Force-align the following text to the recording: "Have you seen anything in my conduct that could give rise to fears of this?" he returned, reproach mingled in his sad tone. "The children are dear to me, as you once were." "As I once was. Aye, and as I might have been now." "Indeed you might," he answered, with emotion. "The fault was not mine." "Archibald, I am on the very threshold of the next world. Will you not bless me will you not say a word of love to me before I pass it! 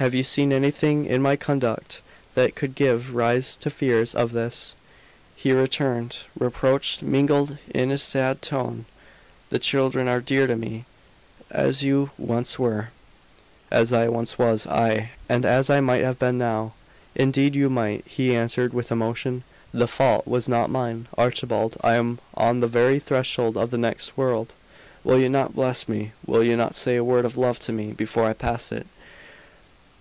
"Have 0.00 0.14
you 0.14 0.22
seen 0.22 0.52
anything 0.52 1.06
in 1.06 1.20
my 1.22 1.34
conduct 1.34 2.02
that 2.34 2.54
could 2.54 2.76
give 2.76 3.16
rise 3.16 3.56
to 3.56 3.68
fears 3.68 4.14
of 4.14 4.30
this?" 4.30 4.76
he 5.34 5.50
returned, 5.50 6.18
reproach 6.38 7.02
mingled 7.02 7.58
in 7.74 7.90
his 7.90 8.00
sad 8.00 8.40
tone. 8.40 8.84
"The 9.48 9.58
children 9.58 10.06
are 10.06 10.20
dear 10.20 10.46
to 10.46 10.54
me, 10.54 10.84
as 11.50 11.82
you 11.82 12.12
once 12.16 12.60
were." 12.60 12.90
"As 13.72 13.92
I 13.92 14.06
once 14.06 14.38
was. 14.38 14.68
Aye, 14.68 15.10
and 15.28 15.44
as 15.44 15.68
I 15.68 15.80
might 15.80 16.04
have 16.04 16.20
been 16.20 16.38
now." 16.38 16.74
"Indeed 17.16 17.56
you 17.56 17.68
might," 17.68 18.04
he 18.06 18.36
answered, 18.36 18.72
with 18.72 18.92
emotion. 18.92 19.42
"The 19.74 19.88
fault 19.88 20.28
was 20.28 20.46
not 20.46 20.70
mine." 20.70 21.08
"Archibald, 21.18 21.76
I 21.80 21.94
am 21.96 22.20
on 22.34 22.60
the 22.60 22.68
very 22.68 23.00
threshold 23.00 23.56
of 23.56 23.72
the 23.72 23.78
next 23.78 24.16
world. 24.16 24.52
Will 25.02 25.18
you 25.18 25.28
not 25.28 25.56
bless 25.56 25.88
me 25.88 26.12
will 26.24 26.44
you 26.44 26.56
not 26.56 26.76
say 26.76 26.94
a 26.94 27.02
word 27.02 27.24
of 27.24 27.36
love 27.36 27.58
to 27.58 27.72
me 27.72 27.90
before 27.90 28.26
I 28.26 28.32
pass 28.32 28.70
it! 28.70 28.86